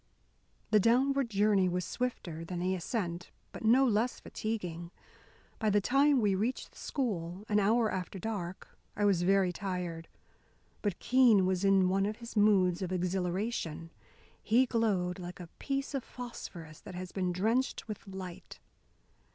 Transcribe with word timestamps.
The 0.71 0.79
downward 0.79 1.29
journey 1.29 1.69
was 1.69 1.85
swifter 1.85 2.43
than 2.43 2.57
the 2.57 2.73
ascent, 2.73 3.29
but 3.51 3.63
no 3.63 3.85
less 3.85 4.19
fatiguing. 4.19 4.89
By 5.59 5.69
the 5.69 5.79
time 5.79 6.19
we 6.19 6.33
reached 6.33 6.71
the 6.71 6.77
school, 6.79 7.45
an 7.47 7.59
hour 7.59 7.91
after 7.91 8.17
dark, 8.17 8.75
I 8.95 9.05
was 9.05 9.21
very 9.21 9.53
tired. 9.53 10.07
But 10.81 10.97
Keene 10.97 11.45
was 11.45 11.63
in 11.63 11.87
one 11.87 12.07
of 12.07 12.17
his 12.17 12.35
moods 12.35 12.81
of 12.81 12.91
exhilaration. 12.91 13.91
He 14.41 14.65
glowed 14.65 15.19
like 15.19 15.39
a 15.39 15.49
piece 15.59 15.93
of 15.93 16.03
phosphorus 16.03 16.79
that 16.81 16.95
has 16.95 17.11
been 17.11 17.31
drenched 17.31 17.87
with 17.87 18.07
light. 18.07 18.57